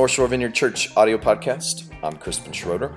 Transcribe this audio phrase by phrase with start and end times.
[0.00, 1.92] North Shore Vineyard Church audio podcast.
[2.02, 2.96] I'm Crispin Schroeder.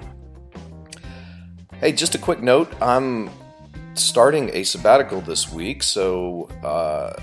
[1.82, 3.30] Hey, just a quick note I'm
[3.94, 7.14] starting a sabbatical this week, so uh,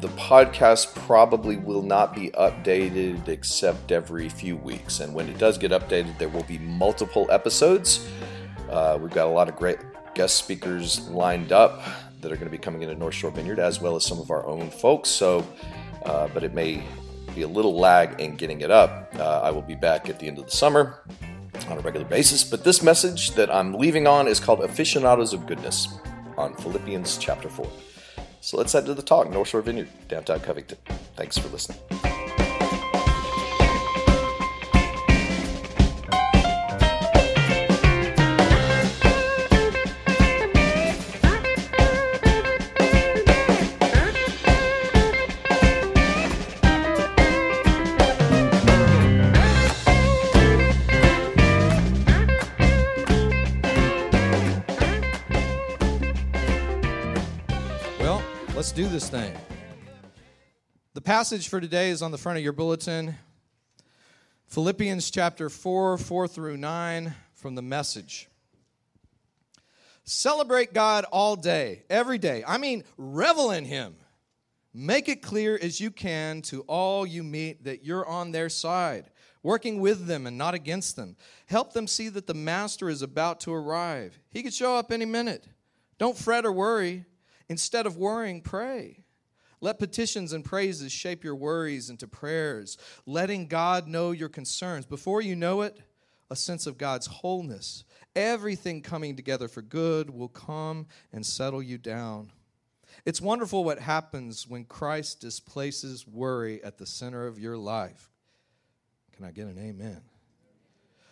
[0.00, 4.98] the podcast probably will not be updated except every few weeks.
[4.98, 8.04] And when it does get updated, there will be multiple episodes.
[8.68, 9.78] Uh, we've got a lot of great
[10.16, 11.80] guest speakers lined up
[12.22, 14.32] that are going to be coming into North Shore Vineyard, as well as some of
[14.32, 15.10] our own folks.
[15.10, 15.46] So,
[16.06, 16.82] uh, but it may
[17.34, 19.12] be a little lag in getting it up.
[19.18, 21.02] Uh, I will be back at the end of the summer
[21.68, 25.46] on a regular basis, but this message that I'm leaving on is called Aficionados of
[25.46, 25.88] Goodness
[26.36, 27.66] on Philippians chapter 4.
[28.40, 30.78] So let's head to the talk, North Shore Vineyard, downtown Covington.
[31.16, 31.78] Thanks for listening.
[59.02, 59.34] This thing.
[60.94, 63.16] The passage for today is on the front of your bulletin
[64.46, 68.28] Philippians chapter 4, 4 through 9 from the message.
[70.04, 72.44] Celebrate God all day, every day.
[72.46, 73.96] I mean, revel in Him.
[74.74, 79.10] Make it clear as you can to all you meet that you're on their side,
[79.42, 81.16] working with them and not against them.
[81.46, 84.18] Help them see that the Master is about to arrive.
[84.30, 85.48] He could show up any minute.
[85.98, 87.06] Don't fret or worry.
[87.48, 89.04] Instead of worrying, pray.
[89.60, 92.76] Let petitions and praises shape your worries into prayers,
[93.06, 94.86] letting God know your concerns.
[94.86, 95.78] Before you know it,
[96.30, 97.84] a sense of God's wholeness,
[98.16, 102.32] everything coming together for good, will come and settle you down.
[103.04, 108.10] It's wonderful what happens when Christ displaces worry at the center of your life.
[109.12, 110.00] Can I get an amen?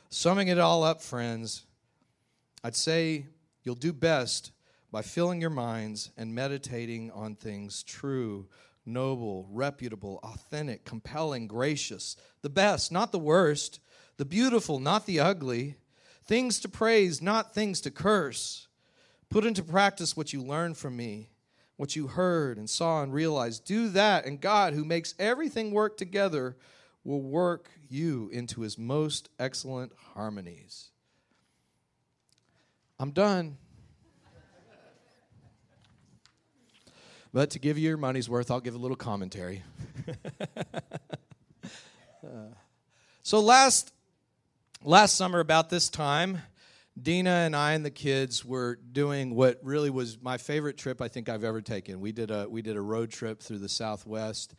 [0.09, 1.65] Summing it all up, friends,
[2.65, 3.27] I'd say
[3.63, 4.51] you'll do best
[4.93, 8.49] by filling your minds and meditating on things true,
[8.85, 13.81] noble, reputable, authentic, compelling, gracious, the best, not the worst,
[14.17, 15.77] the beautiful, not the ugly,
[16.25, 18.69] things to praise, not things to curse.
[19.29, 21.31] Put into practice what you learned from me,
[21.77, 23.65] what you heard and saw and realized.
[23.65, 26.57] Do that, and God, who makes everything work together,
[27.05, 30.91] will work you into his most excellent harmonies.
[32.99, 33.57] I'm done.
[37.33, 39.63] But to give you your money's worth, I'll give a little commentary.
[42.25, 42.25] uh,
[43.23, 43.93] so last
[44.83, 46.39] last summer about this time,
[47.01, 51.07] Dina and I and the kids were doing what really was my favorite trip I
[51.07, 52.01] think I've ever taken.
[52.01, 54.55] We did a we did a road trip through the Southwest,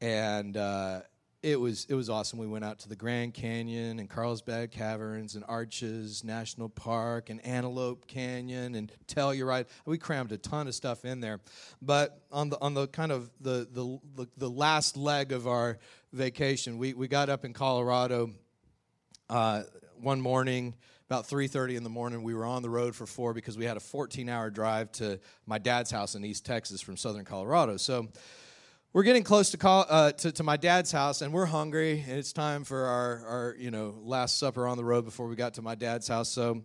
[0.00, 1.02] and uh,
[1.46, 2.40] it was it was awesome.
[2.40, 7.44] We went out to the Grand Canyon and Carlsbad Caverns and Arches National Park and
[7.46, 9.66] Antelope Canyon and Telluride.
[9.84, 11.38] We crammed a ton of stuff in there,
[11.80, 15.78] but on the on the kind of the the the, the last leg of our
[16.12, 18.32] vacation, we we got up in Colorado
[19.30, 19.62] uh,
[20.00, 20.74] one morning
[21.08, 23.76] about 3.30 in the morning we were on the road for four because we had
[23.76, 28.08] a 14 hour drive to my dad's house in east texas from southern colorado so
[28.96, 32.18] we're getting close to, call, uh, to, to, my dad's house and we're hungry and
[32.18, 35.52] it's time for our, our you know last supper on the road before we got
[35.52, 36.30] to my dad's house.
[36.30, 36.64] So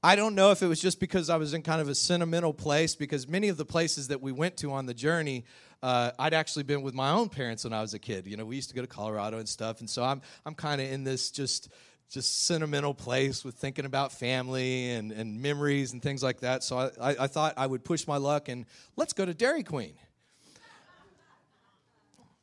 [0.00, 2.54] i don't know if it was just because i was in kind of a sentimental
[2.54, 5.44] place because many of the places that we went to on the journey
[5.82, 8.24] uh, i'd actually been with my own parents when i was a kid.
[8.28, 10.80] You know we used to go to colorado and stuff and so i'm, I'm kind
[10.80, 11.70] of in this just
[12.08, 16.62] just sentimental place with thinking about family and, and memories and things like that.
[16.62, 18.64] So I, I, I thought i would push my luck and
[18.94, 19.94] let's go to dairy queen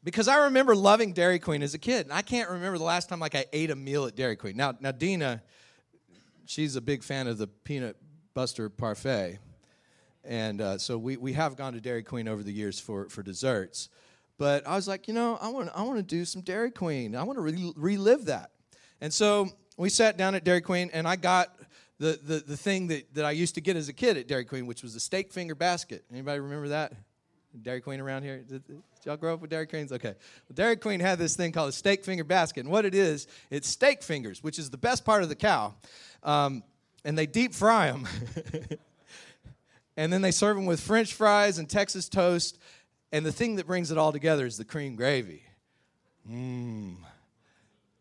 [0.03, 3.09] because I remember loving Dairy Queen as a kid, and I can't remember the last
[3.09, 4.57] time like I ate a meal at Dairy Queen.
[4.57, 5.41] Now, now Dina,
[6.45, 7.97] she's a big fan of the peanut
[8.33, 9.39] buster parfait,
[10.23, 13.23] and uh, so we, we have gone to Dairy Queen over the years for for
[13.23, 13.89] desserts.
[14.37, 17.15] But I was like, you know, I want I want to do some Dairy Queen.
[17.15, 18.51] I want to re- relive that,
[18.99, 21.55] and so we sat down at Dairy Queen, and I got
[22.01, 24.43] the, the, the thing that, that I used to get as a kid at Dairy
[24.43, 26.03] Queen, which was the steak finger basket.
[26.11, 26.93] Anybody remember that?
[27.61, 28.37] Dairy Queen around here?
[28.39, 29.91] Did, did y'all grow up with Dairy Queens?
[29.91, 30.13] Okay.
[30.13, 32.61] Well, Dairy Queen had this thing called a steak finger basket.
[32.61, 35.73] And what it is, it's steak fingers, which is the best part of the cow.
[36.23, 36.63] Um,
[37.03, 38.07] and they deep fry them.
[39.97, 42.57] and then they serve them with French fries and Texas toast.
[43.11, 45.43] And the thing that brings it all together is the cream gravy.
[46.29, 46.95] Mmm.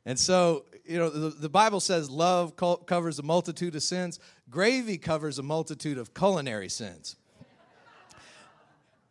[0.07, 4.19] And so, you know, the, the Bible says love covers a multitude of sins,
[4.49, 7.17] gravy covers a multitude of culinary sins.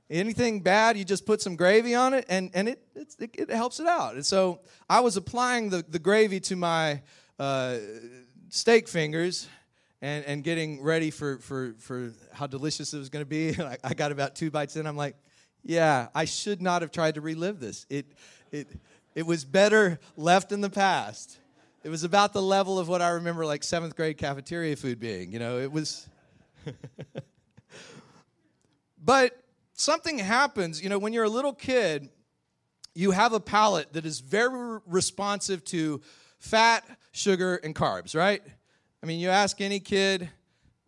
[0.10, 3.80] Anything bad, you just put some gravy on it, and, and it, it, it helps
[3.80, 4.16] it out.
[4.16, 7.02] And so I was applying the, the gravy to my
[7.38, 7.78] uh,
[8.50, 9.48] steak fingers
[10.02, 13.50] and, and getting ready for, for, for how delicious it was going to be.
[13.62, 14.88] I, I got about two bites in.
[14.88, 15.16] I'm like,
[15.64, 17.86] yeah, I should not have tried to relive this.
[17.90, 18.08] It,
[18.52, 18.68] it,
[19.14, 21.38] it was better left in the past.
[21.84, 25.32] It was about the level of what I remember like seventh grade cafeteria food being.
[25.32, 26.08] You know, it was.
[29.04, 29.38] but
[29.80, 32.10] something happens, you know, when you're a little kid,
[32.94, 36.02] you have a palate that is very responsive to
[36.38, 38.42] fat, sugar, and carbs, right?
[39.02, 40.30] I mean, you ask any kid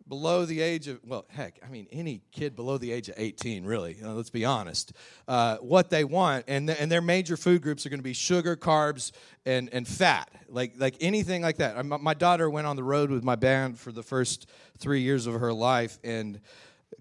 [0.08, 3.64] below the age of, well, heck, I mean, any kid below the age of 18,
[3.64, 4.92] really, you know, let's be honest,
[5.26, 6.44] uh, what they want.
[6.48, 9.12] And, th- and their major food groups are going to be sugar, carbs,
[9.46, 11.78] and, and fat, like, like anything like that.
[11.78, 15.26] I, my daughter went on the road with my band for the first three years
[15.26, 16.40] of her life, and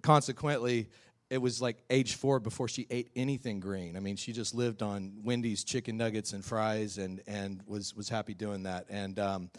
[0.01, 0.87] consequently,
[1.31, 3.95] it was like age four before she ate anything green.
[3.95, 8.09] I mean, she just lived on Wendy's chicken nuggets and fries, and and was was
[8.09, 8.85] happy doing that.
[8.89, 9.49] And um,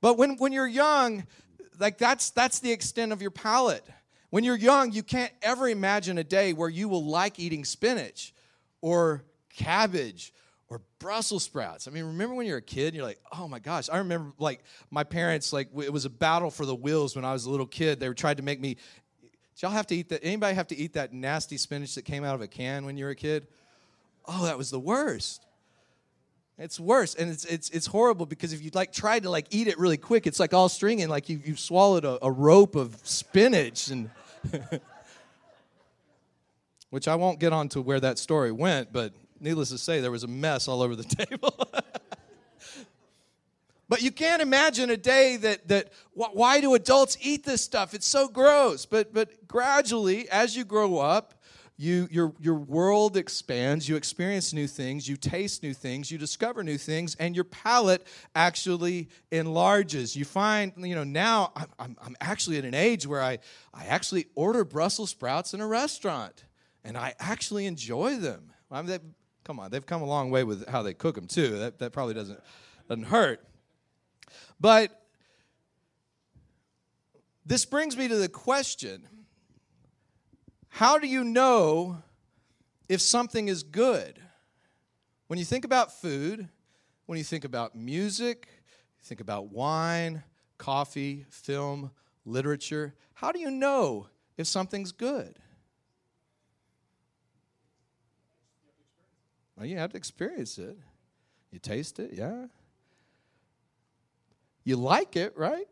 [0.00, 1.24] but when when you're young,
[1.78, 3.84] like that's that's the extent of your palate.
[4.30, 8.34] When you're young, you can't ever imagine a day where you will like eating spinach
[8.80, 9.22] or
[9.54, 10.32] cabbage
[10.72, 11.86] or Brussels sprouts.
[11.86, 13.90] I mean, remember when you're a kid you're like, oh my gosh.
[13.90, 17.32] I remember like my parents, like it was a battle for the wheels when I
[17.34, 18.00] was a little kid.
[18.00, 18.78] They trying to make me
[19.62, 20.20] y'all have to eat that?
[20.22, 23.04] Anybody have to eat that nasty spinach that came out of a can when you
[23.04, 23.46] were a kid?
[24.26, 25.46] Oh, that was the worst.
[26.58, 29.68] It's worse, and it's it's it's horrible because if you like try to like eat
[29.68, 32.76] it really quick, it's like all stringy, and like you you've swallowed a, a rope
[32.76, 34.10] of spinach, and
[36.90, 40.10] which I won't get on to where that story went, but needless to say, there
[40.10, 41.54] was a mess all over the table.
[43.92, 47.92] But you can't imagine a day that, that why do adults eat this stuff?
[47.92, 48.86] It's so gross.
[48.86, 51.34] But, but gradually, as you grow up,
[51.76, 56.64] you, your, your world expands, you experience new things, you taste new things, you discover
[56.64, 60.16] new things, and your palate actually enlarges.
[60.16, 63.40] You find, you know, now I'm, I'm actually at an age where I,
[63.74, 66.44] I actually order Brussels sprouts in a restaurant,
[66.82, 68.54] and I actually enjoy them.
[68.70, 68.98] I mean,
[69.44, 71.58] come on, they've come a long way with how they cook them, too.
[71.58, 72.40] That, that probably doesn't,
[72.88, 73.44] doesn't hurt.
[74.62, 74.96] But
[77.44, 79.08] this brings me to the question
[80.68, 81.98] how do you know
[82.88, 84.18] if something is good?
[85.26, 86.48] When you think about food,
[87.06, 88.46] when you think about music,
[89.00, 90.22] you think about wine,
[90.58, 91.90] coffee, film,
[92.24, 94.06] literature, how do you know
[94.38, 95.40] if something's good?
[99.56, 100.78] Well, you have to experience it.
[101.50, 102.46] You taste it, yeah.
[104.64, 105.66] You like it, right?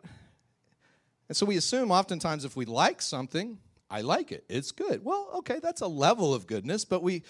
[1.28, 3.58] And so we assume oftentimes if we like something,
[3.88, 4.44] I like it.
[4.48, 5.04] It's good.
[5.04, 7.22] Well, okay, that's a level of goodness, but we,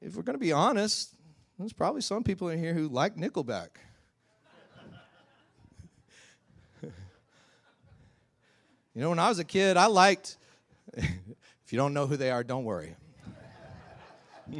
[0.00, 1.14] if we're going to be honest,
[1.58, 3.70] there's probably some people in here who like Nickelback.
[6.82, 6.92] you
[8.94, 10.36] know, when I was a kid, I liked,
[10.94, 12.94] if you don't know who they are, don't worry.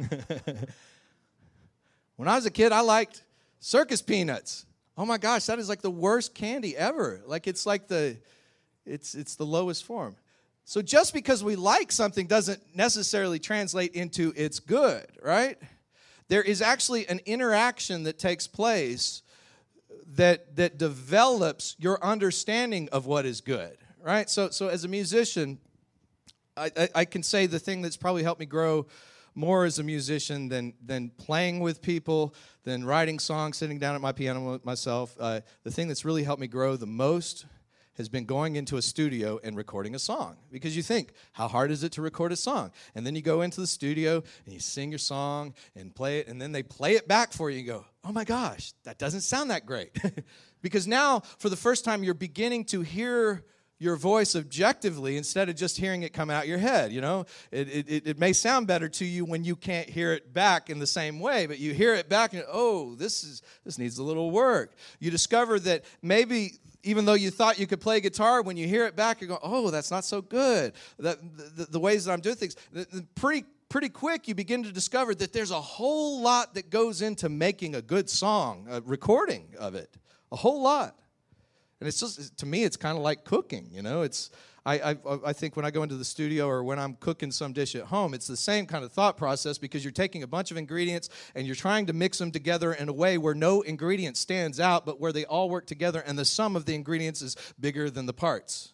[2.17, 3.23] when I was a kid, I liked
[3.59, 4.65] circus peanuts
[4.97, 7.21] oh my gosh, that is like the worst candy ever.
[7.25, 8.17] Like it's like the
[8.85, 10.15] it's it's the lowest form.
[10.65, 15.57] So just because we like something doesn't necessarily translate into it's good, right?
[16.29, 19.23] There is actually an interaction that takes place
[20.15, 24.29] that that develops your understanding of what is good, right?
[24.29, 25.59] So so as a musician,
[26.55, 28.85] I, I, I can say the thing that's probably helped me grow
[29.35, 34.01] more as a musician than, than playing with people, than writing songs, sitting down at
[34.01, 35.15] my piano myself.
[35.19, 37.45] Uh, the thing that's really helped me grow the most
[37.95, 40.37] has been going into a studio and recording a song.
[40.51, 42.71] Because you think, how hard is it to record a song?
[42.95, 46.27] And then you go into the studio and you sing your song and play it,
[46.27, 49.21] and then they play it back for you and go, oh my gosh, that doesn't
[49.21, 49.95] sound that great.
[50.61, 53.45] because now, for the first time, you're beginning to hear
[53.83, 57.25] your voice objectively instead of just hearing it come out your head you know?
[57.51, 60.79] It, it, it may sound better to you when you can't hear it back in
[60.79, 64.03] the same way but you hear it back and oh this is this needs a
[64.03, 64.73] little work.
[64.99, 68.85] You discover that maybe even though you thought you could play guitar when you hear
[68.85, 70.73] it back you go oh that's not so good.
[70.99, 71.19] That
[71.57, 72.55] the, the ways that i'm doing things
[73.15, 77.27] pretty pretty quick you begin to discover that there's a whole lot that goes into
[77.29, 79.97] making a good song a recording of it.
[80.31, 80.95] A whole lot
[81.83, 84.03] and it's just, to me, it's kind of like cooking, you know?
[84.03, 84.29] It's,
[84.65, 87.51] I, I, I think when I go into the studio or when I'm cooking some
[87.51, 90.49] dish at home, it's the same kind of thought process because you're taking a bunch
[90.49, 94.15] of ingredients and you're trying to mix them together in a way where no ingredient
[94.15, 97.35] stands out, but where they all work together and the sum of the ingredients is
[97.59, 98.71] bigger than the parts.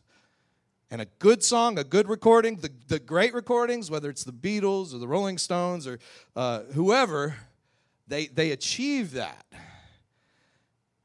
[0.92, 4.94] And a good song, a good recording, the, the great recordings, whether it's the Beatles
[4.94, 5.98] or the Rolling Stones or
[6.36, 7.38] uh, whoever,
[8.08, 9.48] they, they achieve that.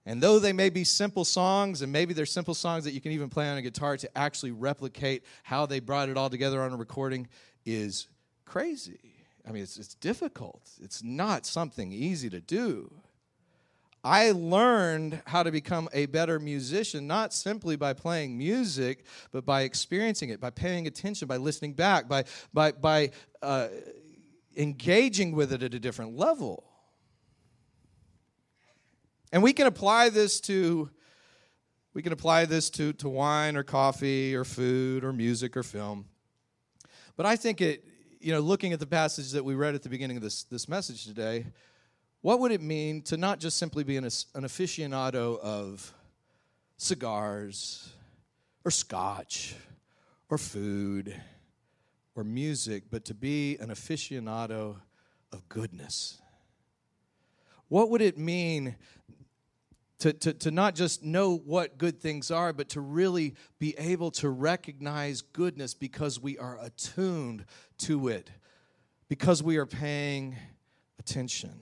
[0.06, 3.12] And though they may be simple songs, and maybe they're simple songs that you can
[3.12, 6.72] even play on a guitar to actually replicate how they brought it all together on
[6.72, 7.26] a recording
[7.64, 8.08] is
[8.44, 9.00] crazy.
[9.48, 10.62] I mean, it's, it's difficult.
[10.82, 12.90] It's not something easy to do.
[14.02, 19.62] I learned how to become a better musician, not simply by playing music, but by
[19.62, 23.10] experiencing it, by paying attention, by listening back, by, by, by
[23.42, 23.68] uh,
[24.58, 26.64] engaging with it at a different level.
[29.34, 30.88] And we can apply this to
[31.92, 36.04] we can apply this to, to wine or coffee or food or music or film.
[37.16, 37.84] But I think it,
[38.20, 40.68] you know, looking at the passage that we read at the beginning of this, this
[40.68, 41.46] message today,
[42.20, 45.92] what would it mean to not just simply be an, an aficionado of
[46.76, 47.92] cigars
[48.64, 49.56] or scotch
[50.30, 51.20] or food
[52.14, 54.76] or music, but to be an aficionado
[55.32, 56.20] of goodness?
[57.68, 58.76] What would it mean
[60.04, 64.10] to, to, to not just know what good things are, but to really be able
[64.10, 67.46] to recognize goodness because we are attuned
[67.78, 68.28] to it,
[69.08, 70.36] because we are paying
[70.98, 71.58] attention.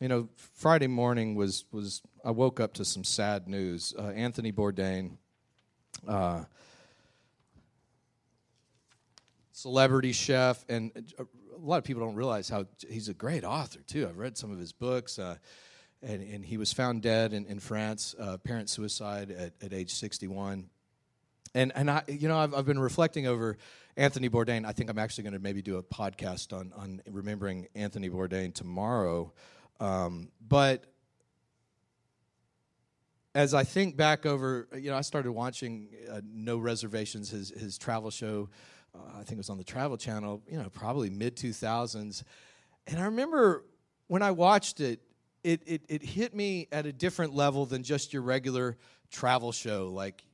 [0.00, 3.94] You know, Friday morning was, was I woke up to some sad news.
[3.96, 5.12] Uh, Anthony Bourdain,
[6.08, 6.42] uh,
[9.52, 10.90] celebrity chef, and
[11.20, 11.22] uh,
[11.62, 14.06] a lot of people don't realize how he's a great author too.
[14.08, 15.36] I've read some of his books, uh,
[16.02, 19.92] and, and he was found dead in, in France, uh, parent suicide at, at age
[19.92, 20.68] 61.
[21.54, 23.58] And and I, you know, I've, I've been reflecting over
[23.96, 24.64] Anthony Bourdain.
[24.64, 28.54] I think I'm actually going to maybe do a podcast on on remembering Anthony Bourdain
[28.54, 29.32] tomorrow.
[29.78, 30.86] Um, but
[33.34, 37.76] as I think back over, you know, I started watching uh, No Reservations, his his
[37.76, 38.48] travel show
[38.94, 42.22] uh, I think it was on the Travel Channel, you know, probably mid 2000s.
[42.86, 43.64] And I remember
[44.08, 45.00] when I watched it,
[45.44, 48.76] it, it, it hit me at a different level than just your regular
[49.10, 49.88] travel show.
[49.88, 50.24] Like,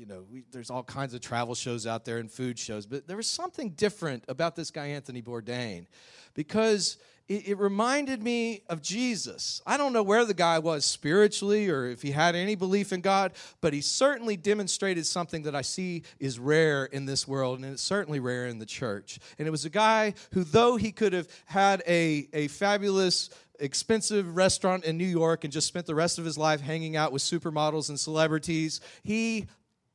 [0.00, 3.06] you know, we, there's all kinds of travel shows out there and food shows, but
[3.06, 5.84] there was something different about this guy, Anthony Bourdain,
[6.32, 6.96] because
[7.28, 9.60] it, it reminded me of Jesus.
[9.66, 13.02] I don't know where the guy was spiritually or if he had any belief in
[13.02, 17.70] God, but he certainly demonstrated something that I see is rare in this world, and
[17.70, 19.18] it's certainly rare in the church.
[19.38, 23.28] And it was a guy who, though he could have had a, a fabulous
[23.58, 27.12] expensive restaurant in New York and just spent the rest of his life hanging out
[27.12, 28.80] with supermodels and celebrities.
[29.02, 29.46] He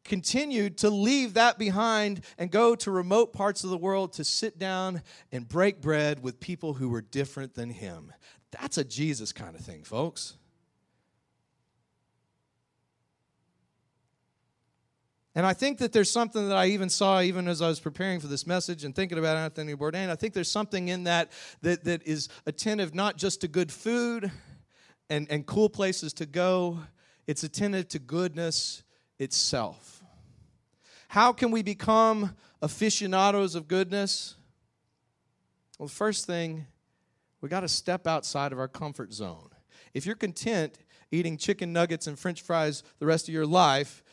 [0.05, 4.57] continued to leave that behind and go to remote parts of the world to sit
[4.57, 8.13] down and break bread with people who were different than him.
[8.51, 10.37] That's a Jesus kind of thing, folks.
[15.37, 18.21] And I think that there's something that I even saw even as I was preparing
[18.21, 20.09] for this message and thinking about Anthony Bourdain.
[20.09, 24.31] I think there's something in that that, that is attentive not just to good food
[25.09, 26.79] and, and cool places to go,
[27.27, 28.83] it's attentive to goodness
[29.19, 29.94] itself.
[31.15, 34.35] How can we become aficionados of goodness?
[35.79, 36.67] Well, the first thing,
[37.39, 39.47] we got to step outside of our comfort zone.
[39.93, 40.77] If you're content
[41.11, 44.03] eating chicken nuggets and french fries the rest of your life,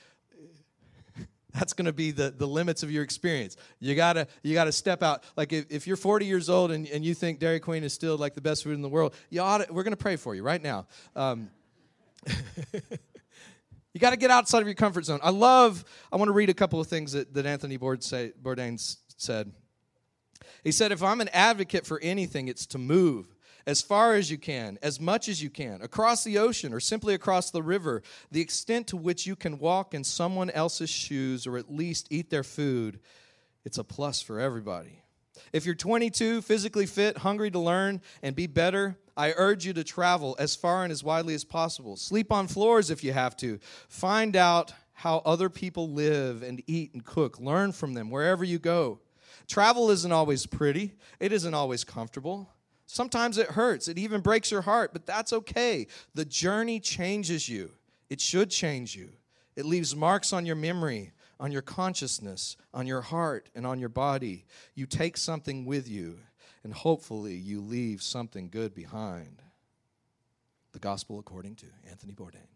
[1.52, 5.02] that's going to be the, the limits of your experience you gotta you gotta step
[5.02, 7.92] out like if, if you're 40 years old and, and you think dairy queen is
[7.92, 10.36] still like the best food in the world you ought we're going to pray for
[10.36, 11.50] you right now um,
[13.92, 15.20] You got to get outside of your comfort zone.
[15.22, 19.52] I love, I want to read a couple of things that, that Anthony Bourdain said.
[20.64, 23.34] He said, If I'm an advocate for anything, it's to move
[23.66, 27.14] as far as you can, as much as you can, across the ocean or simply
[27.14, 31.56] across the river, the extent to which you can walk in someone else's shoes or
[31.56, 32.98] at least eat their food,
[33.64, 35.02] it's a plus for everybody.
[35.52, 39.84] If you're 22, physically fit, hungry to learn and be better, I urge you to
[39.84, 41.96] travel as far and as widely as possible.
[41.96, 43.58] Sleep on floors if you have to.
[43.88, 47.40] Find out how other people live and eat and cook.
[47.40, 49.00] Learn from them wherever you go.
[49.48, 52.48] Travel isn't always pretty, it isn't always comfortable.
[52.86, 55.86] Sometimes it hurts, it even breaks your heart, but that's okay.
[56.14, 57.72] The journey changes you,
[58.08, 59.10] it should change you.
[59.56, 63.88] It leaves marks on your memory, on your consciousness, on your heart, and on your
[63.88, 64.46] body.
[64.74, 66.18] You take something with you,
[66.64, 69.42] and hopefully you leave something good behind.
[70.72, 72.48] The Gospel according to Anthony Bourdain.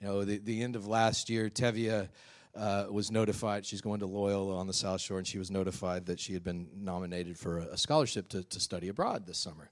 [0.00, 2.08] You know, the, the end of last year, Tevye
[2.54, 6.06] uh, was notified she's going to Loyola on the South Shore, and she was notified
[6.06, 9.70] that she had been nominated for a, a scholarship to, to study abroad this summer.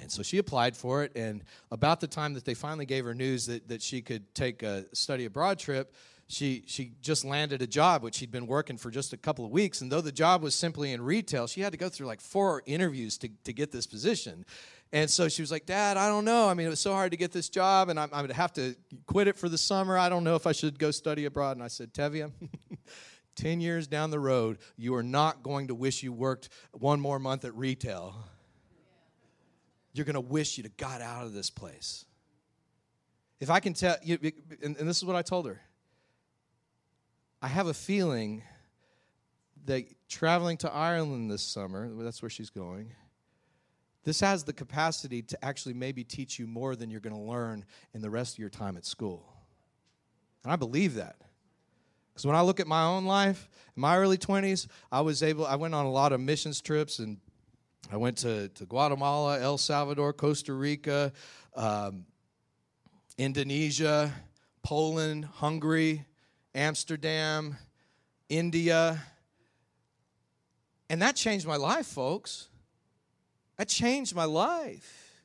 [0.00, 3.14] And so she applied for it, and about the time that they finally gave her
[3.14, 5.94] news that, that she could take a study abroad trip,
[6.26, 9.50] she, she just landed a job which she'd been working for just a couple of
[9.50, 12.20] weeks and though the job was simply in retail she had to go through like
[12.20, 14.44] four interviews to, to get this position.
[14.92, 16.48] And so she was like dad i don't know.
[16.48, 18.34] I mean it was so hard to get this job and i'm, I'm going to
[18.34, 18.74] have to
[19.06, 19.98] quit it for the summer.
[19.98, 21.56] I don't know if i should go study abroad.
[21.56, 22.32] And i said tevia
[23.36, 27.18] 10 years down the road you are not going to wish you worked one more
[27.18, 28.14] month at retail.
[29.92, 32.06] You're going to wish you'd have got out of this place.
[33.40, 34.18] If i can tell you
[34.62, 35.60] and, and this is what i told her
[37.44, 38.42] I have a feeling
[39.66, 42.94] that traveling to Ireland this summer, that's where she's going,
[44.02, 47.66] this has the capacity to actually maybe teach you more than you're going to learn
[47.92, 49.30] in the rest of your time at school.
[50.42, 51.16] And I believe that.
[52.08, 53.46] Because when I look at my own life,
[53.76, 56.98] in my early 20s, I was able, I went on a lot of missions trips
[56.98, 57.18] and
[57.92, 61.12] I went to, to Guatemala, El Salvador, Costa Rica,
[61.54, 62.06] um,
[63.18, 64.14] Indonesia,
[64.62, 66.06] Poland, Hungary,
[66.54, 67.56] Amsterdam,
[68.28, 69.02] India.
[70.88, 72.48] And that changed my life, folks.
[73.56, 75.20] That changed my life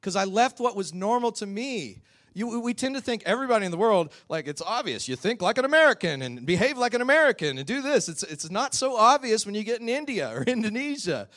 [0.00, 2.02] because I left what was normal to me.
[2.34, 5.08] You, we tend to think everybody in the world, like it's obvious.
[5.08, 8.08] You think like an American and behave like an American and do this.
[8.08, 11.28] It's, it's not so obvious when you get in India or Indonesia,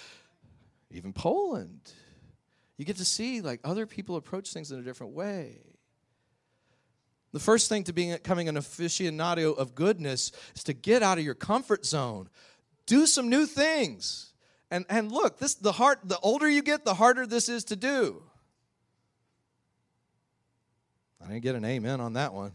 [0.91, 1.91] even Poland.
[2.77, 5.59] You get to see like other people approach things in a different way.
[7.33, 11.33] The first thing to becoming an aficionado of goodness is to get out of your
[11.33, 12.29] comfort zone.
[12.85, 14.33] Do some new things.
[14.69, 17.75] And, and look, this the heart the older you get, the harder this is to
[17.75, 18.23] do.
[21.23, 22.53] I didn't get an amen on that one.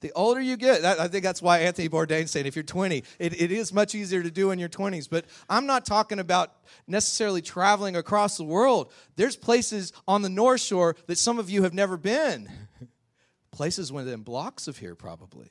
[0.00, 3.40] The older you get, I think that's why Anthony Bourdain said if you're 20, it,
[3.40, 5.08] it is much easier to do in your 20s.
[5.10, 6.52] But I'm not talking about
[6.86, 8.92] necessarily traveling across the world.
[9.16, 12.48] There's places on the North Shore that some of you have never been.
[13.58, 15.50] Places within blocks of here, probably.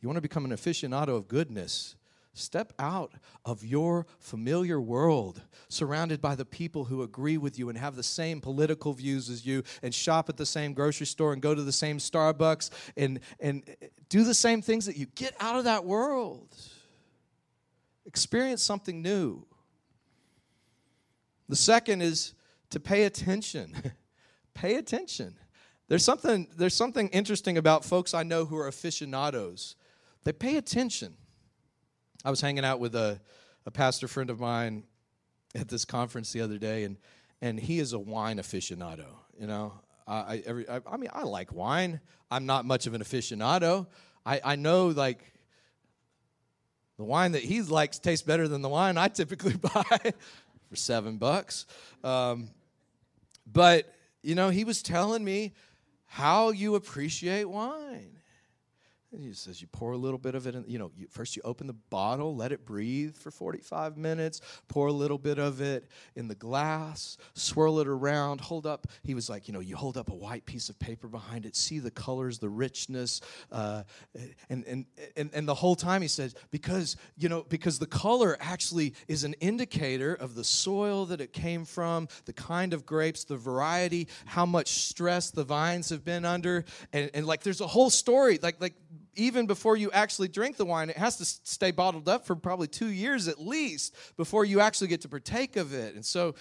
[0.00, 1.96] You want to become an aficionado of goodness.
[2.32, 3.12] Step out
[3.44, 8.02] of your familiar world, surrounded by the people who agree with you and have the
[8.02, 11.62] same political views as you, and shop at the same grocery store and go to
[11.62, 15.04] the same Starbucks and, and eh, do the same things that you.
[15.14, 16.56] Get out of that world.
[18.06, 19.44] Experience something new.
[21.50, 22.32] The second is
[22.70, 23.92] to pay attention.
[24.56, 25.36] pay attention.
[25.88, 29.76] There's something, there's something interesting about folks I know who are aficionados.
[30.24, 31.14] They pay attention.
[32.24, 33.20] I was hanging out with a,
[33.66, 34.84] a pastor friend of mine
[35.54, 36.96] at this conference the other day, and,
[37.40, 39.06] and he is a wine aficionado.
[39.38, 39.74] You know,
[40.08, 42.00] I, every, I, I mean, I like wine.
[42.30, 43.86] I'm not much of an aficionado.
[44.24, 45.20] I, I know, like,
[46.96, 50.12] the wine that he likes tastes better than the wine I typically buy
[50.68, 51.66] for seven bucks.
[52.02, 52.48] Um,
[53.46, 53.92] but,
[54.26, 55.52] you know, he was telling me
[56.06, 58.18] how you appreciate wine.
[59.12, 61.42] He says you pour a little bit of it in, you know, you, first you
[61.44, 65.88] open the bottle, let it breathe for 45 minutes, pour a little bit of it
[66.16, 68.86] in the glass, swirl it around, hold up.
[69.04, 71.54] He was like, you know, you hold up a white piece of paper behind it,
[71.54, 73.20] see the colors, the richness.
[73.50, 73.84] Uh,
[74.50, 78.36] and, and, and, and the whole time he says, because, you know, because the color
[78.40, 83.24] actually is an indicator of the soil that it came from, the kind of grapes,
[83.24, 86.64] the variety, how much stress the vines have been under.
[86.92, 88.74] And, and like there's a whole story, like, like,
[89.14, 92.68] even before you actually drink the wine, it has to stay bottled up for probably
[92.68, 95.94] two years at least before you actually get to partake of it.
[95.94, 96.34] And so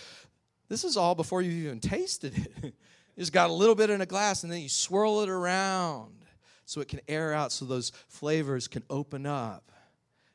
[0.68, 2.52] this is all before you've even tasted it.
[2.64, 2.72] you
[3.18, 6.26] just got a little bit in a glass and then you swirl it around
[6.66, 9.72] so it can air out so those flavors can open up.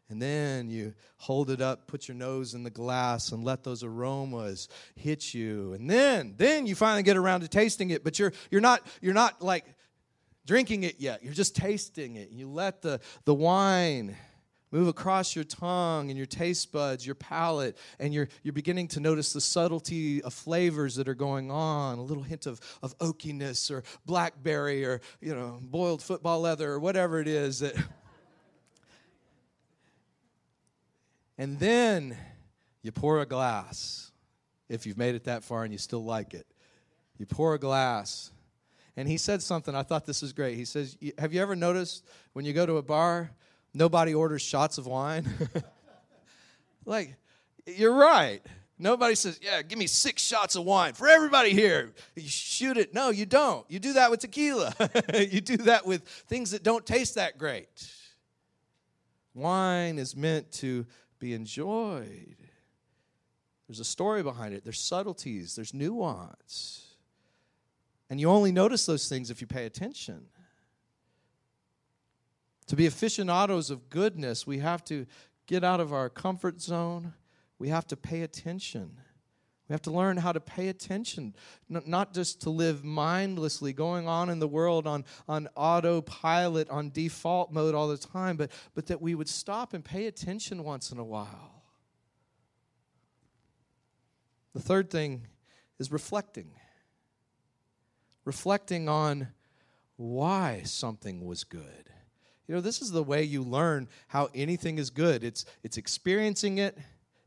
[0.08, 3.84] And then you hold it up, put your nose in the glass, and let those
[3.84, 5.72] aromas hit you.
[5.74, 9.14] And then, then you finally get around to tasting it, but you're you're not you're
[9.14, 9.64] not like
[10.50, 11.22] drinking it yet.
[11.22, 12.30] You're just tasting it.
[12.32, 14.16] You let the, the wine
[14.72, 18.98] move across your tongue and your taste buds, your palate, and you're, you're beginning to
[18.98, 23.70] notice the subtlety of flavors that are going on, a little hint of, of oakiness
[23.70, 27.76] or blackberry or, you know, boiled football leather or whatever it is that.
[31.38, 32.16] and then
[32.82, 34.10] you pour a glass,
[34.68, 36.48] if you've made it that far and you still like it.
[37.18, 38.32] You pour a glass
[38.96, 40.56] and he said something, I thought this was great.
[40.56, 43.30] He says, Have you ever noticed when you go to a bar,
[43.72, 45.28] nobody orders shots of wine?
[46.84, 47.14] like,
[47.66, 48.40] you're right.
[48.78, 51.92] Nobody says, Yeah, give me six shots of wine for everybody here.
[52.16, 52.94] You shoot it.
[52.94, 53.64] No, you don't.
[53.70, 54.74] You do that with tequila,
[55.14, 57.68] you do that with things that don't taste that great.
[59.34, 60.86] Wine is meant to
[61.18, 62.36] be enjoyed.
[63.68, 66.89] There's a story behind it, there's subtleties, there's nuance.
[68.10, 70.26] And you only notice those things if you pay attention.
[72.66, 75.06] To be aficionados of goodness, we have to
[75.46, 77.14] get out of our comfort zone.
[77.58, 78.98] We have to pay attention.
[79.68, 81.34] We have to learn how to pay attention,
[81.68, 87.52] not just to live mindlessly, going on in the world on, on autopilot, on default
[87.52, 90.98] mode all the time, but, but that we would stop and pay attention once in
[90.98, 91.62] a while.
[94.52, 95.28] The third thing
[95.78, 96.50] is reflecting.
[98.24, 99.28] Reflecting on
[99.96, 101.90] why something was good.
[102.46, 105.22] You know, this is the way you learn how anything is good.
[105.22, 106.76] It's, it's experiencing it,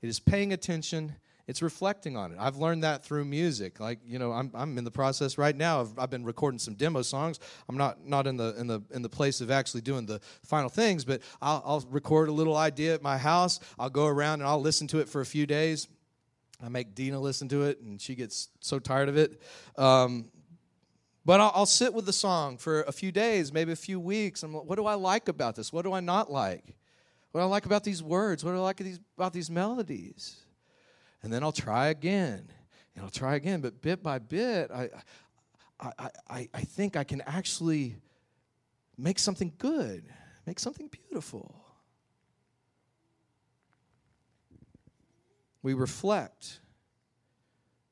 [0.01, 1.15] it is paying attention,
[1.47, 2.37] it's reflecting on it.
[2.39, 3.79] I've learned that through music.
[3.79, 5.81] Like, you know, I'm, I'm in the process right now.
[5.81, 7.39] I've, I've been recording some demo songs.
[7.67, 10.69] I'm not, not in, the, in, the, in the place of actually doing the final
[10.69, 13.59] things, but I'll, I'll record a little idea at my house.
[13.77, 15.87] I'll go around and I'll listen to it for a few days.
[16.63, 19.41] I make Dina listen to it, and she gets so tired of it.
[19.77, 20.29] Um,
[21.25, 24.43] but I'll, I'll, sit with the song for a few days, maybe a few weeks.
[24.43, 25.71] I'm like, what do I like about this?
[25.71, 26.75] What do I not like?
[27.31, 28.43] What do I like about these words?
[28.43, 30.35] What do I like these, about these melodies?
[31.21, 32.45] And then I'll try again,
[32.95, 33.61] and I'll try again.
[33.61, 34.89] But bit by bit, I,
[35.79, 37.95] I, I, I think I can actually
[38.97, 40.05] make something good,
[40.45, 41.55] make something beautiful.
[45.61, 46.59] We reflect.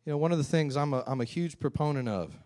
[0.06, 2.38] You know, one of the things I'm a, I'm a huge proponent of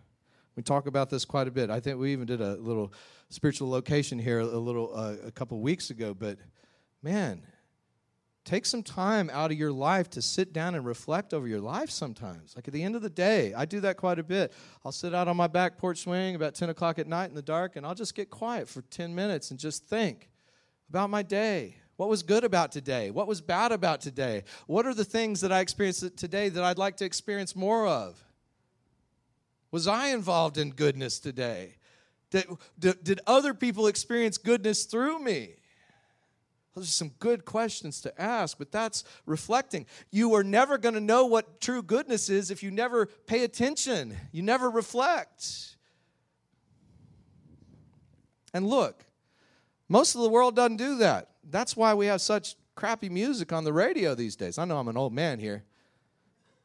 [0.56, 1.68] we talk about this quite a bit.
[1.68, 2.92] I think we even did a little
[3.28, 6.14] spiritual location here a little uh, a couple weeks ago.
[6.14, 6.38] But
[7.02, 7.42] man,
[8.44, 11.90] take some time out of your life to sit down and reflect over your life
[11.90, 12.56] sometimes.
[12.56, 14.54] Like at the end of the day, I do that quite a bit.
[14.82, 17.42] I'll sit out on my back porch swing about 10 o'clock at night in the
[17.42, 20.30] dark, and I'll just get quiet for 10 minutes and just think
[20.88, 21.76] about my day.
[21.96, 23.10] What was good about today?
[23.10, 24.44] What was bad about today?
[24.66, 28.22] What are the things that I experienced today that I'd like to experience more of?
[29.76, 31.74] Was I involved in goodness today?
[32.30, 32.46] Did,
[32.78, 35.56] did, did other people experience goodness through me?
[36.74, 39.84] Those are some good questions to ask, but that's reflecting.
[40.10, 44.16] You are never going to know what true goodness is if you never pay attention,
[44.32, 45.76] you never reflect.
[48.54, 49.04] And look,
[49.90, 51.32] most of the world doesn't do that.
[51.50, 54.56] That's why we have such crappy music on the radio these days.
[54.56, 55.64] I know I'm an old man here,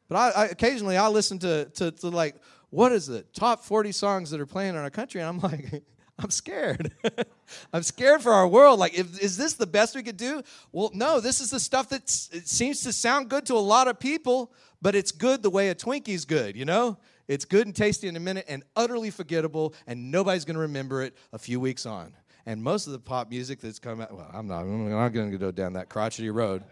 [0.08, 2.36] but I, I occasionally I listen to, to, to like
[2.72, 5.20] what is the top 40 songs that are playing in our country?
[5.20, 5.84] And I'm like,
[6.18, 6.90] I'm scared.
[7.72, 8.78] I'm scared for our world.
[8.80, 10.42] Like, if, is this the best we could do?
[10.72, 14.00] Well, no, this is the stuff that seems to sound good to a lot of
[14.00, 16.96] people, but it's good the way a Twinkie's good, you know?
[17.28, 21.02] It's good and tasty in a minute and utterly forgettable, and nobody's going to remember
[21.02, 22.14] it a few weeks on.
[22.46, 25.30] And most of the pop music that's come out, well, I'm not, I'm not going
[25.30, 26.64] to go down that crotchety road.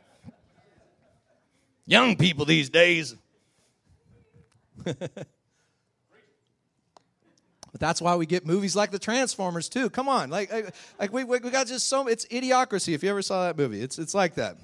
[1.85, 3.15] Young people these days.
[7.73, 9.91] But that's why we get movies like the Transformers too.
[9.91, 10.53] Come on, like
[10.99, 12.95] like we, we got just so it's idiocracy.
[12.95, 14.57] If you ever saw that movie, it's it's like that.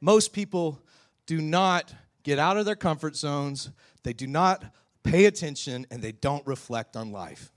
[0.00, 0.80] Most people
[1.26, 3.70] do not get out of their comfort zones.
[4.02, 4.64] They do not
[5.02, 7.52] pay attention, and they don't reflect on life.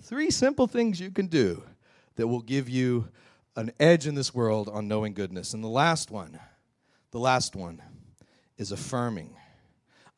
[0.00, 1.62] Three simple things you can do
[2.16, 3.08] that will give you
[3.56, 5.54] an edge in this world on knowing goodness.
[5.54, 6.38] And the last one,
[7.10, 7.82] the last one,
[8.58, 9.34] is affirming.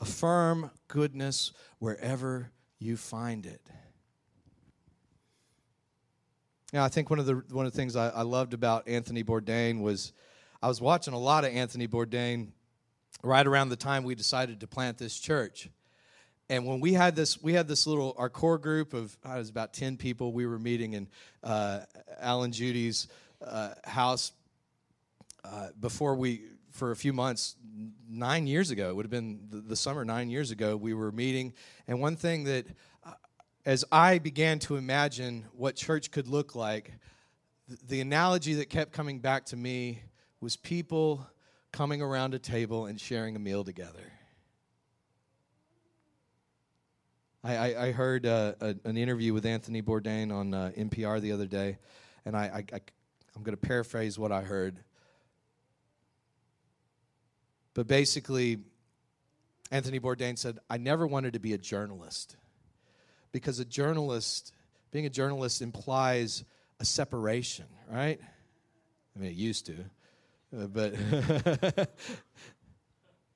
[0.01, 3.61] Affirm goodness wherever you find it.
[6.73, 9.25] Now, I think one of the one of the things I, I, loved about Anthony
[9.25, 10.13] Bourdain was
[10.63, 12.49] I was watching a lot of Anthony Bourdain
[13.23, 15.71] right around the time we decided to plant this church.
[16.51, 19.49] And when we had this, we had this little our core group of I was
[19.49, 20.33] about ten people.
[20.33, 21.09] We were meeting in
[21.43, 21.81] uh,
[22.21, 23.09] Alan Judy's
[23.43, 24.33] uh, house
[25.45, 27.57] uh, before we for a few months
[28.09, 28.91] nine years ago.
[28.91, 30.77] It would have been the, the summer nine years ago.
[30.77, 31.55] We were meeting,
[31.87, 32.67] and one thing that,
[33.05, 33.13] uh,
[33.65, 36.93] as I began to imagine what church could look like,
[37.87, 40.03] the, analogy that kept coming back to me
[40.41, 41.27] was people
[41.73, 44.13] coming around a table and sharing a meal together.
[47.45, 51.33] I, I, I heard uh, a, an interview with Anthony Bourdain on uh, NPR the
[51.33, 51.79] other day,
[52.25, 52.81] and I, I
[53.37, 54.81] I'm going to paraphrase what I heard.
[57.79, 58.59] But basically,
[59.71, 62.35] Anthony Bourdain said, I never wanted to be a journalist
[63.31, 64.53] because a journalist,
[64.91, 66.43] being a journalist implies
[66.81, 68.19] a separation, right?
[69.15, 69.77] I mean, it used to,
[70.59, 70.97] uh, but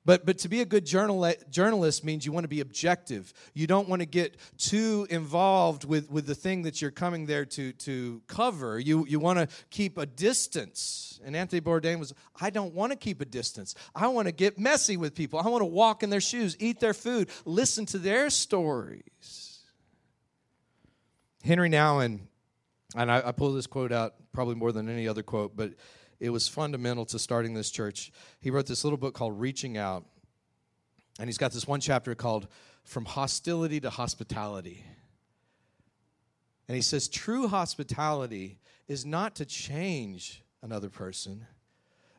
[0.05, 3.33] But, but to be a good journal, journalist means you want to be objective.
[3.53, 7.45] You don't want to get too involved with, with the thing that you're coming there
[7.45, 8.79] to, to cover.
[8.79, 11.21] You, you want to keep a distance.
[11.23, 13.75] And Anthony Bourdain was, I don't want to keep a distance.
[13.95, 15.39] I want to get messy with people.
[15.39, 19.61] I want to walk in their shoes, eat their food, listen to their stories.
[21.45, 22.19] Henry Nouwen,
[22.95, 25.73] and I, I pull this quote out probably more than any other quote, but
[26.19, 28.11] it was fundamental to starting this church.
[28.39, 30.05] He wrote this little book called Reaching Out.
[31.19, 32.47] And he's got this one chapter called
[32.83, 34.83] From Hostility to Hospitality.
[36.67, 41.45] And he says, True hospitality is not to change another person,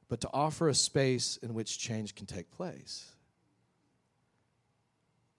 [0.08, 3.10] but to offer a space in which change can take place.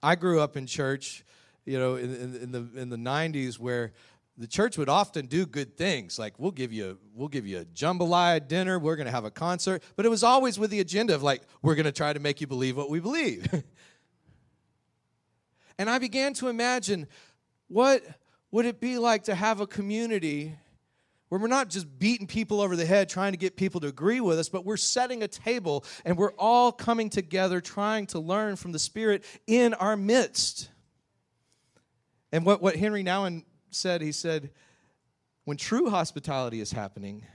[0.01, 1.23] I grew up in church,
[1.65, 3.93] you know, in, in, in the, in the 90s where
[4.37, 6.19] the church would often do good things.
[6.19, 8.77] Like we'll give you we'll give you a jambalaya dinner.
[8.79, 9.83] We're going to have a concert.
[9.95, 12.41] But it was always with the agenda of like we're going to try to make
[12.41, 13.63] you believe what we believe.
[15.77, 17.07] And i began to imagine
[17.67, 18.03] what
[18.51, 20.55] would it be like to have a community
[21.29, 24.21] where we're not just beating people over the head trying to get people to agree
[24.21, 28.55] with us but we're setting a table and we're all coming together trying to learn
[28.55, 30.69] from the spirit in our midst.
[32.31, 33.43] And what, what henry nouwen
[33.75, 34.51] said, he said,
[35.43, 37.25] when true hospitality is happening,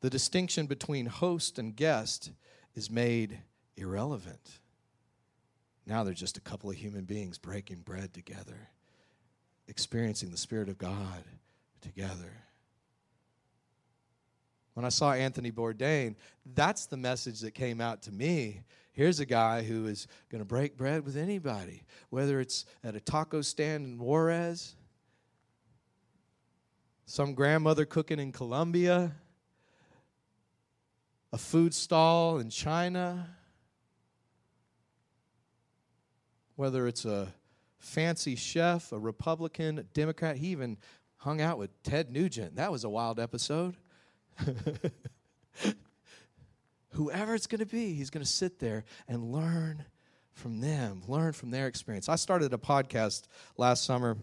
[0.00, 2.30] the distinction between host and guest
[2.74, 3.38] is made
[3.76, 4.58] irrelevant.
[5.86, 8.68] Now they're just a couple of human beings breaking bread together,
[9.68, 11.24] experiencing the Spirit of God
[11.80, 12.32] together.
[14.74, 16.14] When I saw Anthony Bourdain,
[16.54, 18.62] that's the message that came out to me.
[18.92, 23.00] Here's a guy who is going to break bread with anybody, whether it's at a
[23.00, 24.76] taco stand in Juarez
[27.10, 29.10] some grandmother cooking in Colombia,
[31.32, 33.28] a food stall in China,
[36.54, 37.26] whether it's a
[37.80, 40.36] fancy chef, a Republican, a Democrat.
[40.36, 40.76] He even
[41.16, 42.54] hung out with Ted Nugent.
[42.54, 43.76] That was a wild episode.
[46.90, 49.84] Whoever it's going to be, he's going to sit there and learn
[50.32, 52.08] from them, learn from their experience.
[52.08, 53.24] I started a podcast
[53.56, 54.16] last summer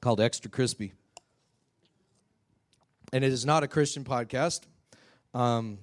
[0.00, 0.92] called Extra Crispy
[3.14, 4.62] and it is not a Christian podcast.
[5.34, 5.78] Um,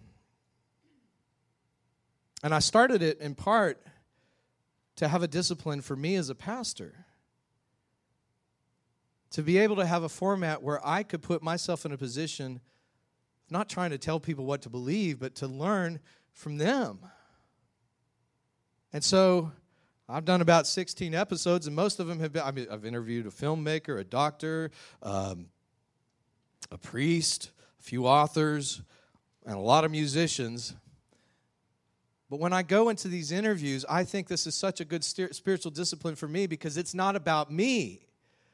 [2.43, 3.81] and I started it in part
[4.97, 7.05] to have a discipline for me as a pastor.
[9.29, 12.59] To be able to have a format where I could put myself in a position,
[13.49, 16.01] not trying to tell people what to believe, but to learn
[16.33, 16.99] from them.
[18.91, 19.53] And so
[20.09, 23.25] I've done about 16 episodes, and most of them have been I mean, I've interviewed
[23.25, 24.69] a filmmaker, a doctor,
[25.01, 25.45] um,
[26.71, 28.81] a priest, a few authors,
[29.45, 30.73] and a lot of musicians.
[32.29, 35.71] But when I go into these interviews, I think this is such a good spiritual
[35.71, 38.07] discipline for me because it's not about me.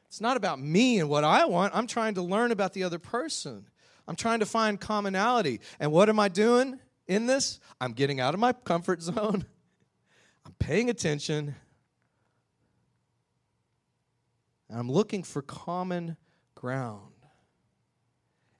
[0.06, 1.76] It's not about me and what I want.
[1.76, 3.66] I'm trying to learn about the other person.
[4.08, 5.60] I'm trying to find commonality.
[5.78, 7.60] And what am I doing in this?
[7.80, 9.44] I'm getting out of my comfort zone.
[10.44, 11.54] I'm paying attention.
[14.70, 16.16] And I'm looking for common
[16.54, 17.17] ground.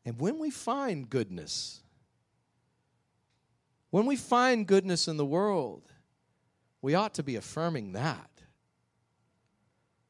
[0.09, 1.83] And when we find goodness,
[3.91, 5.83] when we find goodness in the world,
[6.81, 8.31] we ought to be affirming that.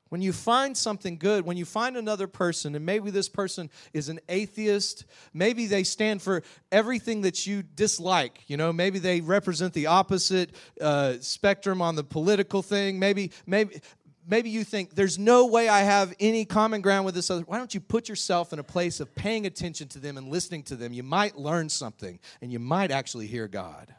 [0.08, 4.08] When you find something good, when you find another person, and maybe this person is
[4.08, 9.74] an atheist, maybe they stand for everything that you dislike, you know, maybe they represent
[9.74, 13.80] the opposite uh, spectrum on the political thing, maybe, maybe,
[14.29, 17.43] maybe you think there's no way I have any common ground with this other.
[17.43, 20.62] Why don't you put yourself in a place of paying attention to them and listening
[20.64, 20.93] to them?
[20.93, 23.95] You might learn something and you might actually hear God.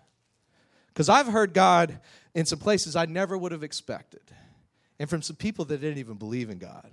[0.88, 2.00] Because I've heard God
[2.36, 4.22] in some places I never would have expected,
[5.00, 6.92] and from some people that didn't even believe in God.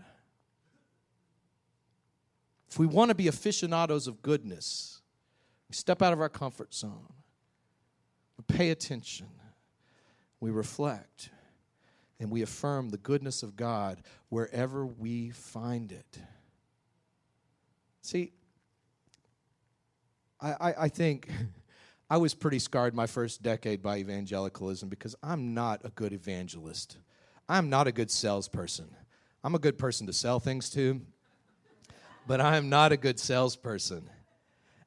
[2.71, 5.01] If we want to be aficionados of goodness,
[5.69, 7.13] we step out of our comfort zone,
[8.37, 9.29] we pay attention,
[10.41, 11.31] we reflect
[12.19, 16.19] and we affirm the goodness of God wherever we find it.
[18.03, 18.33] See,
[20.41, 21.31] I, I, I, think
[22.11, 26.99] I was pretty scarred my first decade by evangelicalism because I'm not a good evangelist.
[27.49, 28.89] I'm not a good salesperson.
[29.45, 31.01] I'm a good person to sell things to,
[32.27, 34.09] but I am not a good salesperson.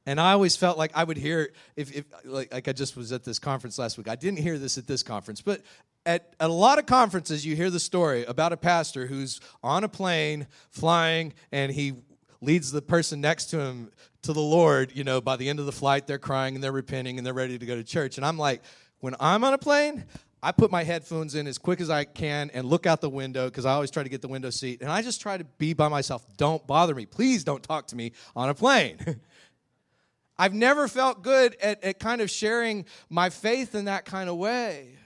[0.05, 3.11] And I always felt like I would hear if, if like, like I just was
[3.11, 4.07] at this conference last week.
[4.07, 5.61] I didn't hear this at this conference, but
[6.09, 9.87] at, a lot of conferences, you hear the story about a pastor who's on a
[9.89, 11.93] plane flying and he
[12.41, 13.91] leads the person next to him
[14.23, 14.91] to the Lord.
[14.95, 17.33] You know, by the end of the flight, they're crying and they're repenting and they're
[17.33, 18.17] ready to go to church.
[18.17, 18.63] And I'm like,
[19.01, 20.03] when I'm on a plane,
[20.41, 23.45] I put my headphones in as quick as I can and look out the window
[23.45, 24.81] because I always try to get the window seat.
[24.81, 26.25] And I just try to be by myself.
[26.37, 27.05] Don't bother me.
[27.05, 28.97] Please don't talk to me on a plane.
[30.39, 34.37] I've never felt good at, at kind of sharing my faith in that kind of
[34.37, 34.98] way.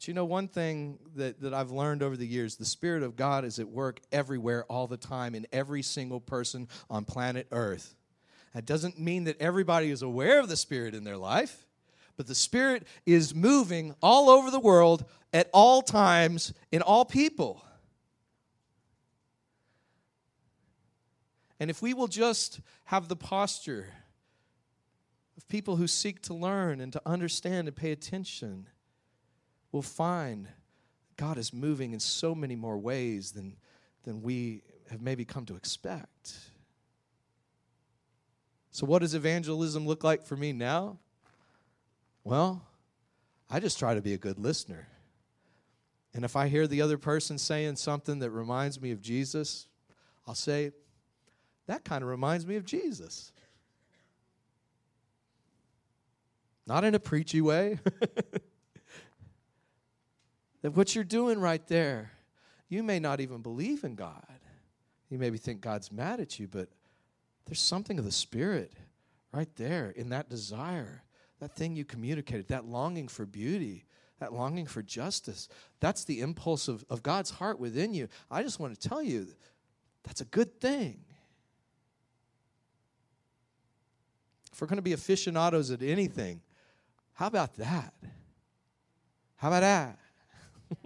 [0.00, 3.16] But you know, one thing that, that I've learned over the years the Spirit of
[3.16, 7.94] God is at work everywhere, all the time, in every single person on planet Earth.
[8.54, 11.66] That doesn't mean that everybody is aware of the Spirit in their life,
[12.16, 17.62] but the Spirit is moving all over the world at all times in all people.
[21.60, 23.88] And if we will just have the posture
[25.36, 28.66] of people who seek to learn and to understand and pay attention,
[29.72, 30.48] we'll find
[31.16, 33.56] God is moving in so many more ways than,
[34.04, 36.34] than we have maybe come to expect.
[38.70, 40.98] So, what does evangelism look like for me now?
[42.24, 42.62] Well,
[43.50, 44.88] I just try to be a good listener.
[46.14, 49.68] And if I hear the other person saying something that reminds me of Jesus,
[50.26, 50.72] I'll say,
[51.66, 53.32] that kind of reminds me of Jesus.
[56.66, 57.78] Not in a preachy way.
[60.62, 62.12] that what you're doing right there,
[62.68, 64.24] you may not even believe in God.
[65.08, 66.68] You maybe think God's mad at you, but
[67.46, 68.72] there's something of the Spirit
[69.32, 71.02] right there in that desire,
[71.40, 73.84] that thing you communicated, that longing for beauty,
[74.20, 75.48] that longing for justice.
[75.80, 78.08] That's the impulse of, of God's heart within you.
[78.30, 79.26] I just want to tell you
[80.04, 81.00] that's a good thing.
[84.52, 86.40] If we're going to be aficionados at anything,
[87.14, 87.94] how about that?
[89.36, 89.98] How about that?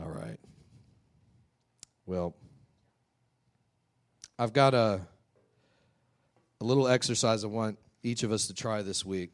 [0.00, 0.38] All right.
[2.06, 2.34] Well,
[4.38, 5.00] I've got a,
[6.60, 9.30] a little exercise I want each of us to try this week.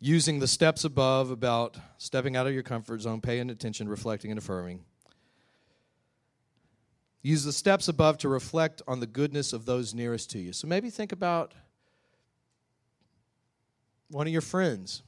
[0.00, 4.38] Using the steps above about stepping out of your comfort zone, paying attention, reflecting, and
[4.38, 4.84] affirming.
[7.22, 10.52] Use the steps above to reflect on the goodness of those nearest to you.
[10.52, 11.54] So maybe think about
[14.10, 15.02] one of your friends.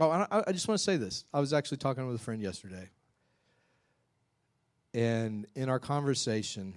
[0.00, 1.24] Oh, I, I just want to say this.
[1.34, 2.88] I was actually talking with a friend yesterday.
[4.94, 6.74] And in our conversation,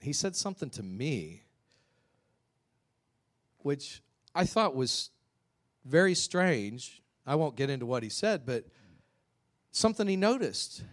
[0.00, 1.42] he said something to me
[3.66, 4.00] which
[4.32, 5.10] I thought was
[5.84, 7.02] very strange.
[7.26, 8.64] I won't get into what he said, but
[9.72, 10.84] something he noticed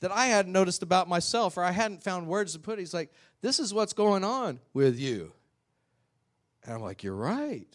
[0.00, 2.78] that I hadn't noticed about myself or I hadn't found words to put.
[2.78, 5.32] He's like, This is what's going on with you.
[6.64, 7.74] And I'm like, You're right.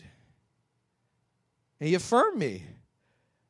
[1.79, 2.63] And he affirmed me.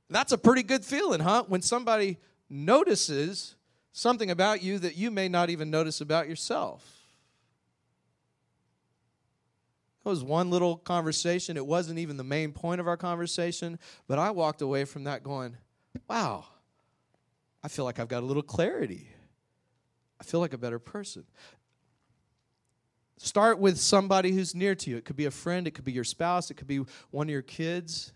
[0.09, 1.43] That's a pretty good feeling, huh?
[1.47, 2.17] When somebody
[2.49, 3.55] notices
[3.91, 6.99] something about you that you may not even notice about yourself.
[10.05, 11.57] It was one little conversation.
[11.57, 15.23] It wasn't even the main point of our conversation, but I walked away from that
[15.23, 15.57] going,
[16.07, 16.45] wow,
[17.63, 19.09] I feel like I've got a little clarity.
[20.19, 21.25] I feel like a better person.
[23.17, 24.97] Start with somebody who's near to you.
[24.97, 27.31] It could be a friend, it could be your spouse, it could be one of
[27.31, 28.13] your kids,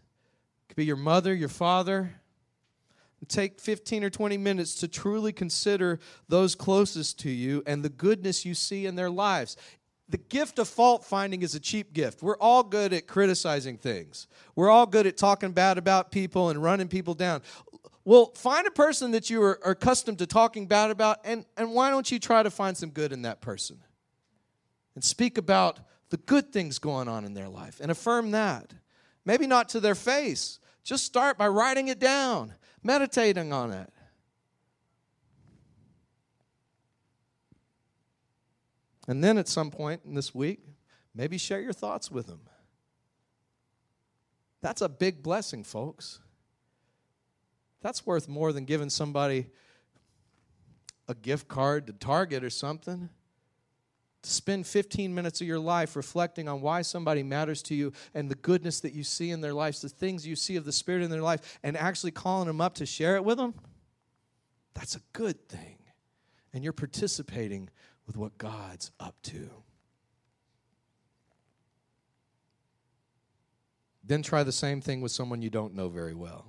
[0.74, 2.16] could be your mother, your father.
[3.28, 8.44] Take 15 or 20 minutes to truly consider those closest to you and the goodness
[8.44, 9.56] you see in their lives.
[10.10, 12.24] The gift of fault finding is a cheap gift.
[12.24, 14.26] We're all good at criticizing things.
[14.56, 17.44] We're all good at talking bad about people and running people down.
[18.04, 21.92] Well, find a person that you are, accustomed to talking bad about, and, and why
[21.92, 23.78] don't you try to find some good in that person?
[24.96, 28.74] And speak about the good things going on in their life and affirm that.
[29.24, 30.60] Maybe not to their face.
[30.84, 33.90] Just start by writing it down meditating on it.
[39.08, 40.60] And then at some point in this week,
[41.14, 42.42] maybe share your thoughts with them.
[44.62, 46.20] That's a big blessing, folks.
[47.82, 49.48] That's worth more than giving somebody
[51.10, 53.10] a gift card to Target or something
[54.26, 58.36] spend 15 minutes of your life reflecting on why somebody matters to you and the
[58.36, 61.12] goodness that you see in their lives, the things you see of the Spirit in
[61.12, 63.54] their life, and actually calling them up to share it with them,
[64.74, 65.78] that's a good thing.
[66.54, 67.70] And you're participating
[68.08, 69.50] with what God's up to.
[74.04, 76.46] Then try the same thing with someone you don't know very well.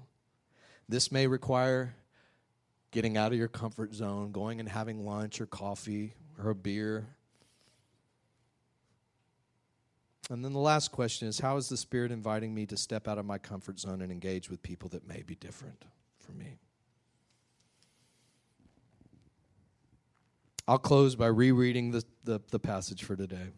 [0.89, 1.95] This may require
[2.91, 7.07] getting out of your comfort zone, going and having lunch or coffee or a beer
[10.31, 13.19] And then the last question is How is the Spirit inviting me to step out
[13.19, 15.85] of my comfort zone and engage with people that may be different
[16.19, 16.59] from me?
[20.67, 23.49] I'll close by rereading the, the, the passage for today.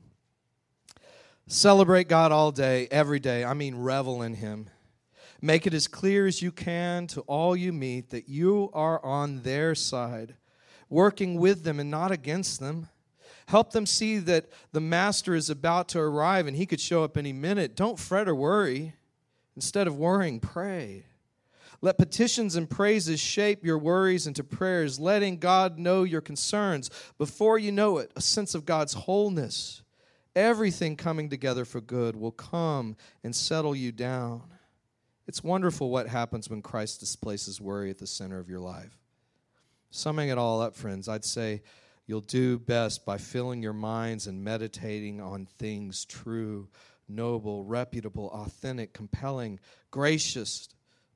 [1.46, 3.44] Celebrate God all day, every day.
[3.44, 4.68] I mean, revel in Him.
[5.40, 9.42] Make it as clear as you can to all you meet that you are on
[9.42, 10.34] their side,
[10.88, 12.88] working with them and not against them.
[13.46, 17.16] Help them see that the Master is about to arrive and he could show up
[17.16, 17.76] any minute.
[17.76, 18.94] Don't fret or worry.
[19.54, 21.06] Instead of worrying, pray.
[21.80, 26.90] Let petitions and praises shape your worries into prayers, letting God know your concerns.
[27.18, 29.82] Before you know it, a sense of God's wholeness,
[30.34, 34.42] everything coming together for good, will come and settle you down.
[35.28, 38.96] It's wonderful what happens when Christ displaces worry at the center of your life.
[39.90, 41.62] Summing it all up, friends, I'd say
[42.06, 46.68] you'll do best by filling your minds and meditating on things true,
[47.08, 49.58] noble, reputable, authentic, compelling,
[49.90, 50.68] gracious,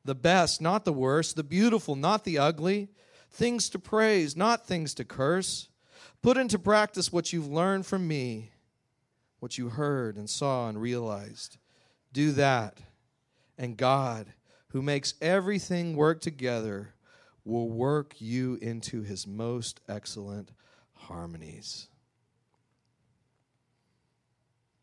[0.05, 2.89] the best, not the worst, the beautiful, not the ugly,
[3.31, 5.69] things to praise, not things to curse.
[6.23, 8.51] Put into practice what you've learned from me,
[9.39, 11.57] what you heard and saw and realized.
[12.13, 12.81] Do that
[13.61, 14.33] and God,
[14.69, 16.95] who makes everything work together,
[17.45, 20.51] will work you into his most excellent
[21.11, 21.89] harmonies.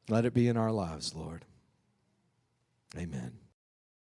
[0.10, 1.46] Let it be in our lives, Lord.
[2.98, 3.34] Amen.